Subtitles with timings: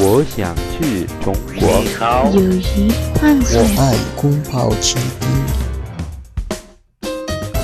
[0.00, 1.68] 我想去中国。
[2.30, 2.92] 友谊。
[3.20, 4.94] 我爱宫保鸡。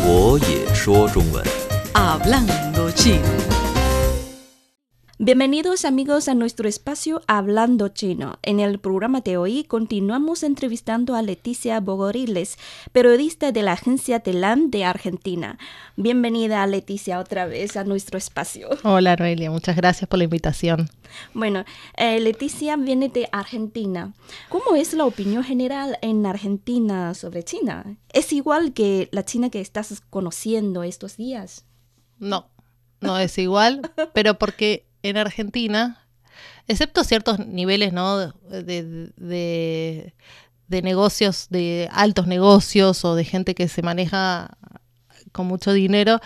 [0.04, 1.44] 我也说中文。
[5.20, 8.40] Bienvenidos amigos a nuestro espacio Hablando Chino.
[8.42, 12.58] En el programa de hoy continuamos entrevistando a Leticia Bogoriles,
[12.90, 15.56] periodista de la agencia TELAM de Argentina.
[15.94, 18.70] Bienvenida Leticia otra vez a nuestro espacio.
[18.82, 20.88] Hola Noelia, muchas gracias por la invitación.
[21.32, 21.64] Bueno,
[21.96, 24.14] eh, Leticia viene de Argentina.
[24.48, 27.98] ¿Cómo es la opinión general en Argentina sobre China?
[28.12, 31.66] ¿Es igual que la China que estás conociendo estos días?
[32.18, 32.50] No,
[33.00, 36.02] no es igual, pero porque en Argentina,
[36.66, 38.18] excepto ciertos niveles ¿no?
[38.18, 40.14] de, de,
[40.68, 44.56] de negocios, de altos negocios o de gente que se maneja
[45.32, 46.20] con mucho dinero,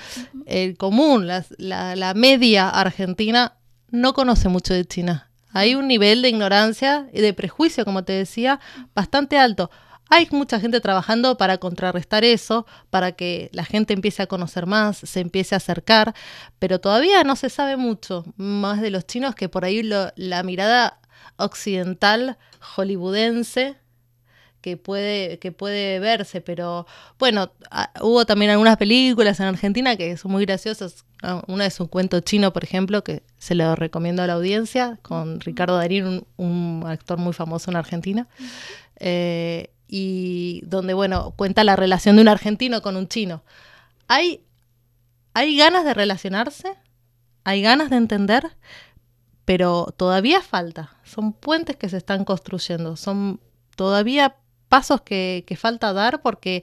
[0.46, 3.54] el común, la, la, la media argentina
[3.90, 5.30] no conoce mucho de China.
[5.50, 8.60] Hay un nivel de ignorancia y de prejuicio, como te decía,
[8.94, 9.70] bastante alto.
[10.10, 14.98] Hay mucha gente trabajando para contrarrestar eso, para que la gente empiece a conocer más,
[14.98, 16.14] se empiece a acercar,
[16.58, 20.42] pero todavía no se sabe mucho más de los chinos que por ahí lo, la
[20.42, 21.00] mirada
[21.36, 23.76] occidental hollywoodense
[24.60, 26.86] que puede, que puede verse, pero
[27.18, 31.04] bueno, ah, hubo también algunas películas en Argentina que son muy graciosas.
[31.22, 34.98] Ah, Una es un cuento chino, por ejemplo, que se lo recomiendo a la audiencia,
[35.02, 38.26] con Ricardo Darín, un, un actor muy famoso en Argentina.
[38.96, 43.42] Eh, y donde, bueno, cuenta la relación de un argentino con un chino.
[44.06, 44.42] Hay,
[45.34, 46.74] hay ganas de relacionarse,
[47.44, 48.44] hay ganas de entender,
[49.44, 50.96] pero todavía falta.
[51.04, 53.40] Son puentes que se están construyendo, son
[53.74, 54.36] todavía
[54.68, 56.62] pasos que, que falta dar porque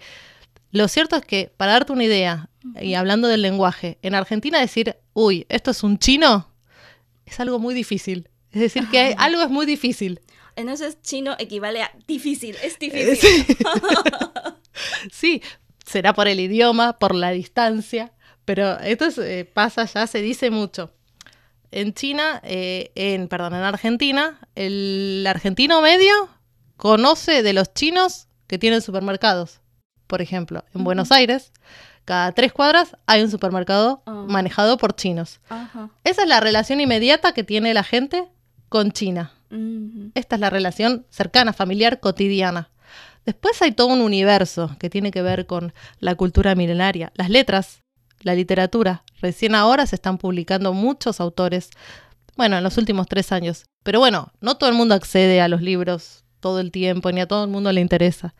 [0.71, 2.49] lo cierto es que, para darte una idea,
[2.81, 6.49] y hablando del lenguaje, en Argentina decir, uy, esto es un chino,
[7.25, 8.29] es algo muy difícil.
[8.51, 10.19] Es decir, que hay, algo es muy difícil.
[10.55, 13.17] Entonces chino equivale a difícil, es difícil.
[13.17, 13.57] Sí.
[15.11, 15.41] sí,
[15.85, 18.11] será por el idioma, por la distancia,
[18.45, 20.91] pero esto es, eh, pasa ya, se dice mucho.
[21.71, 26.13] En China, eh, en, perdón, en Argentina, el argentino medio
[26.77, 29.59] conoce de los chinos que tienen supermercados.
[30.07, 31.51] Por ejemplo, en Buenos Aires,
[32.05, 34.25] cada tres cuadras hay un supermercado Ah.
[34.27, 35.39] manejado por chinos.
[36.03, 38.25] Esa es la relación inmediata que tiene la gente
[38.69, 39.33] con China.
[40.15, 42.69] Esta es la relación cercana, familiar, cotidiana.
[43.25, 47.81] Después hay todo un universo que tiene que ver con la cultura milenaria, las letras,
[48.21, 49.03] la literatura.
[49.21, 51.69] Recién ahora se están publicando muchos autores,
[52.37, 53.65] bueno, en los últimos tres años.
[53.83, 57.27] Pero bueno, no todo el mundo accede a los libros todo el tiempo, ni a
[57.27, 58.35] todo el mundo le interesa.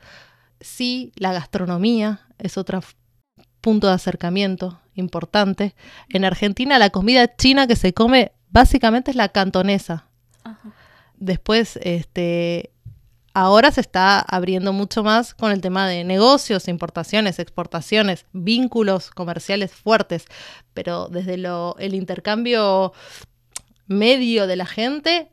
[0.60, 2.82] Sí, la gastronomía es otro
[3.62, 5.76] punto de acercamiento importante.
[6.10, 10.08] En Argentina la comida china que se come básicamente es la cantonesa.
[11.18, 12.72] Después, este,
[13.34, 19.74] ahora se está abriendo mucho más con el tema de negocios, importaciones, exportaciones, vínculos comerciales
[19.74, 20.26] fuertes,
[20.74, 22.94] pero desde lo, el intercambio
[23.88, 25.32] medio de la gente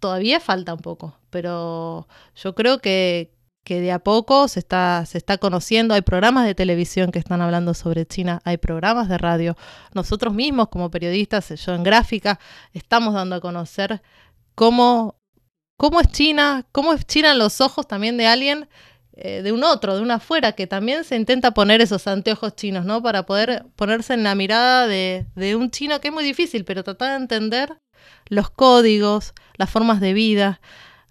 [0.00, 3.32] todavía falta un poco, pero yo creo que,
[3.64, 7.40] que de a poco se está, se está conociendo, hay programas de televisión que están
[7.40, 9.56] hablando sobre China, hay programas de radio,
[9.94, 12.40] nosotros mismos como periodistas, yo en gráfica,
[12.72, 14.02] estamos dando a conocer
[14.54, 15.21] cómo,
[15.82, 18.68] cómo es China, cómo es China los ojos también de alguien,
[19.14, 22.84] eh, de un otro, de un afuera, que también se intenta poner esos anteojos chinos,
[22.84, 23.02] ¿no?
[23.02, 25.26] Para poder ponerse en la mirada de,
[25.56, 27.80] un chino que es muy difícil, pero tratar de entender
[28.28, 30.60] los códigos, las formas de vida,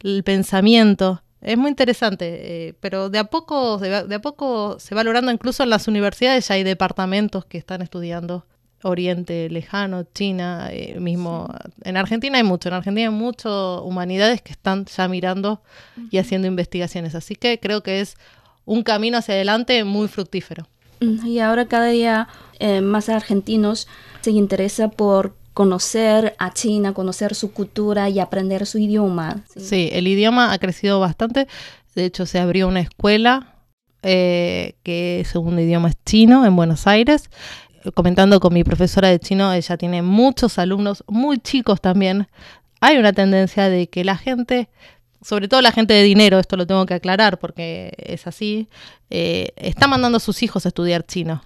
[0.03, 1.21] el pensamiento.
[1.41, 5.63] Es muy interesante, eh, pero de a poco, de a poco se va logrando, incluso
[5.63, 8.45] en las universidades ya hay departamentos que están estudiando
[8.83, 11.53] Oriente Lejano, China, eh, mismo.
[11.83, 15.61] En Argentina hay mucho, en Argentina hay mucho humanidades que están ya mirando
[16.09, 17.15] y haciendo investigaciones.
[17.15, 18.15] Así que creo que es
[18.65, 20.67] un camino hacia adelante muy fructífero.
[20.99, 22.27] Y ahora cada día
[22.59, 23.87] eh, más argentinos
[24.21, 29.43] se interesa por conocer a China, conocer su cultura y aprender su idioma.
[29.55, 31.47] Sí, el idioma ha crecido bastante.
[31.95, 33.55] De hecho, se abrió una escuela
[34.03, 37.29] eh, que segundo idioma es chino en Buenos Aires.
[37.93, 42.27] Comentando con mi profesora de chino, ella tiene muchos alumnos, muy chicos también.
[42.79, 44.69] Hay una tendencia de que la gente,
[45.21, 48.67] sobre todo la gente de dinero, esto lo tengo que aclarar porque es así,
[49.09, 51.43] eh, está mandando a sus hijos a estudiar chino.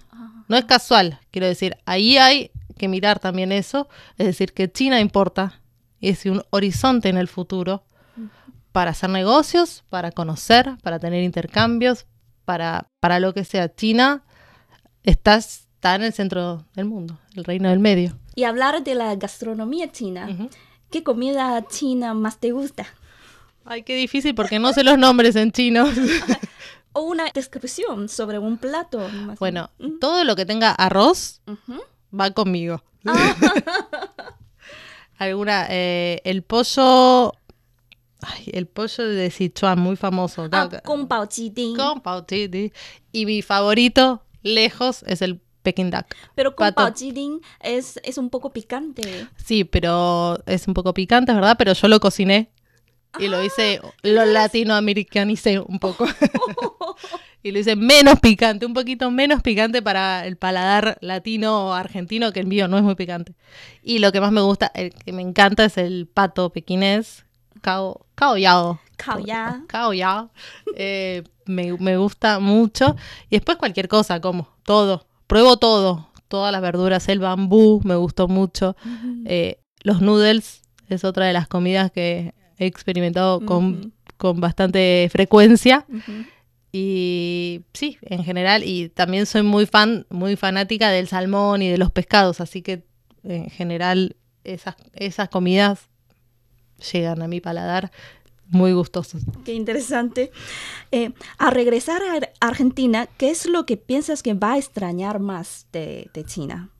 [0.48, 3.88] No es casual, quiero decir, ahí hay que mirar también eso,
[4.18, 5.60] es decir, que China importa,
[6.00, 7.84] es un horizonte en el futuro
[8.72, 12.06] para hacer negocios, para conocer, para tener intercambios,
[12.44, 13.74] para, para lo que sea.
[13.74, 14.24] China
[15.02, 15.40] está,
[15.86, 18.18] está en el centro del mundo, el reino del medio.
[18.34, 20.26] Y hablar de la gastronomía china.
[20.28, 20.50] Ujú.
[20.90, 22.84] ¿Qué comida china más te gusta?
[23.64, 25.86] Ay, qué difícil porque no sé los nombres en chino.
[26.98, 29.06] O una descripción sobre un plato.
[29.38, 30.00] bueno, o menos.
[30.00, 31.82] todo lo que tenga arroz Ujú.
[32.18, 32.82] va conmigo.
[35.18, 37.34] Alguna, eh, el pollo,
[38.22, 40.48] ay, el pollo de Sichuan, muy famoso.
[40.50, 41.28] Ah, con pao
[41.76, 42.24] con pao.
[43.12, 45.42] Y mi favorito, lejos, es el
[45.72, 46.06] duck.
[46.34, 46.94] Pero con pato.
[47.60, 49.26] es, es un poco picante.
[49.36, 52.50] Sí, pero es un poco picante, es verdad, pero yo lo cociné
[53.18, 56.06] y lo hice, lo latinoamericanicé un poco.
[57.42, 62.32] y lo hice menos picante, un poquito menos picante para el paladar latino o argentino,
[62.32, 63.34] que el mío no es muy picante.
[63.82, 67.24] Y lo que más me gusta, el que me encanta es el pato pequinés,
[67.62, 68.80] cao, cao yao.
[68.96, 69.62] Cao ya.
[69.68, 70.30] Cao yao.
[70.74, 72.96] Eh, me, me gusta mucho.
[73.28, 75.05] Y después cualquier cosa, como todo.
[75.26, 76.10] Pruebo todo.
[76.28, 78.76] Todas las verduras, el bambú, me gustó mucho.
[79.26, 85.86] Eh, los noodles es otra de las comidas que he experimentado con, con bastante frecuencia.
[86.72, 88.64] Y sí, en general.
[88.64, 92.40] Y también soy muy fan, muy fanática del salmón y de los pescados.
[92.40, 92.84] Así que
[93.22, 95.88] en general esas, esas comidas
[96.92, 97.90] llegan a mi paladar
[98.48, 99.22] muy gustosos.
[99.44, 100.30] Qué interesante.
[100.92, 105.18] Eh, a regresar a Ar- Argentina, ¿qué es lo que piensas que va a extrañar
[105.18, 106.70] más de, de China?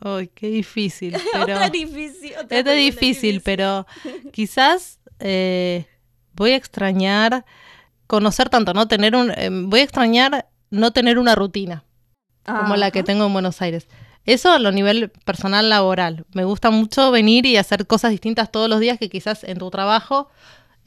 [0.00, 1.16] Ay, qué difícil.
[1.32, 1.42] Pero...
[1.42, 2.32] otra difícil.
[2.40, 3.86] otra difícil, pero
[4.32, 5.86] quizás eh,
[6.34, 7.44] voy a extrañar
[8.06, 8.86] conocer tanto, ¿no?
[8.88, 11.84] Tener un, eh, voy a extrañar no tener una rutina
[12.44, 13.88] como la que tengo en Buenos Aires.
[14.24, 16.24] Eso a lo nivel personal laboral.
[16.32, 19.70] Me gusta mucho venir y hacer cosas distintas todos los días que quizás en tu
[19.70, 20.30] trabajo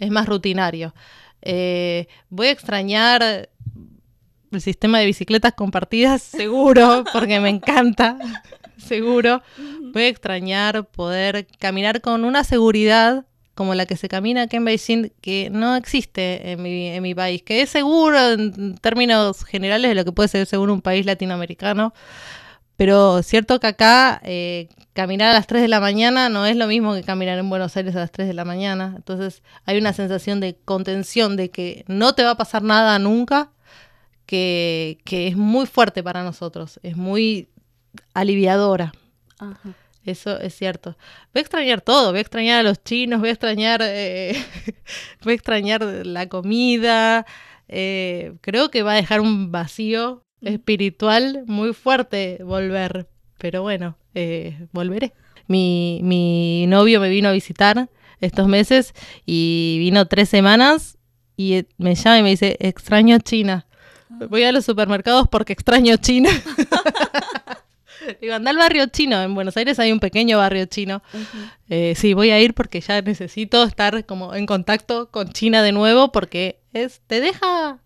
[0.01, 0.94] es más rutinario.
[1.42, 3.50] Eh, voy a extrañar
[4.51, 8.18] el sistema de bicicletas compartidas, seguro, porque me encanta,
[8.77, 9.42] seguro.
[9.94, 14.65] Voy a extrañar poder caminar con una seguridad como la que se camina aquí en
[14.65, 19.89] Beijing, que no existe en mi, en mi país, que es seguro en términos generales
[19.89, 21.94] de lo que puede ser seguro un país latinoamericano,
[22.81, 26.66] pero cierto que acá eh, caminar a las 3 de la mañana no es lo
[26.66, 29.94] mismo que caminar en Buenos Aires a las 3 de la mañana, entonces hay una
[29.94, 33.51] sensación de contención, de que no te va a pasar nada nunca,
[34.25, 37.50] que, que es muy fuerte para nosotros, es muy
[38.16, 38.94] aliviadora.
[39.38, 39.75] Ajá.
[40.04, 40.98] Eso es cierto.
[41.36, 44.44] Voy a extrañar todo, voy a extrañar a los chinos, voy a extrañar, eh,
[45.24, 47.28] voy a extrañar la comida.
[47.68, 53.08] eh, creo que va a dejar un vacío espiritual muy fuerte volver,
[53.38, 55.14] pero bueno, eh, volveré.
[55.48, 57.90] Mi, mi novio me vino a visitar
[58.22, 58.94] estos meses
[59.26, 60.98] y vino tres semanas
[61.36, 63.66] y eh, me llama y me dice, extraño China.
[64.30, 66.30] Voy a los supermercados porque extraño China.
[68.22, 69.22] Digo, anda al barrio chino.
[69.22, 71.02] En Buenos Aires hay un pequeño barrio chino.
[71.70, 75.72] Eh, sí, voy a ir porque ya necesito estar como en contacto con China de
[75.72, 77.80] nuevo porque es, te deja,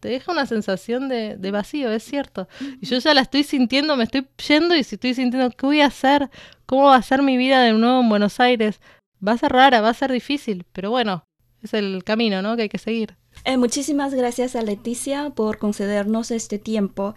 [0.00, 2.48] te deja una sensación de, de vacío, es cierto.
[2.80, 5.80] Y yo ya la estoy sintiendo, me estoy yendo y si estoy sintiendo, ¿qué voy
[5.80, 6.30] a hacer?
[6.66, 8.80] ¿Cómo va a ser mi vida de nuevo en Buenos Aires?
[9.26, 11.24] Va a ser rara, va a ser difícil, pero bueno,
[11.62, 12.56] es el camino, ¿no?
[12.56, 13.16] Que hay que seguir.
[13.44, 17.14] Eh, muchísimas gracias a Leticia por concedernos este tiempo.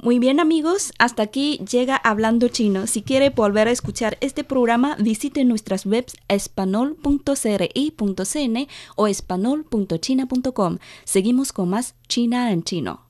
[0.00, 2.86] Muy bien amigos, hasta aquí llega Hablando Chino.
[2.86, 10.78] Si quiere volver a escuchar este programa, visite nuestras webs espanol.cri.cn o espanol.china.com.
[11.04, 13.03] Seguimos con más China en chino.